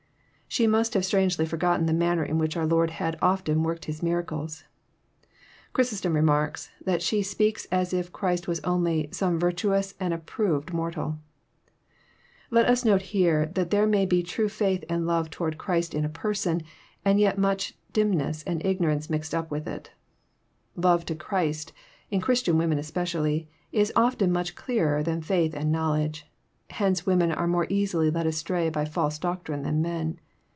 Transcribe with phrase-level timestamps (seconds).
[0.51, 4.03] She mast have strangely forgotten the manner in which oar Lord had often worked His
[4.03, 4.65] miracles.
[5.71, 10.91] Chrysostom remarlcs, that she speaks as if Clirist was only" some Yirtaoos and approved mor
[10.91, 11.19] tal
[12.49, 16.03] Let OS note here that there may be trae fiilth and love toward Christ in
[16.03, 16.63] a person,
[17.05, 19.91] and yet mnch dimness and ignorance mixed np with it.
[20.75, 21.71] LoTe to Christ,
[22.09, 26.27] in Christian women especially, is often mnch clearer than faith and knowledge.
[26.71, 30.19] Hence women are more easily led astray by false doctrine than men.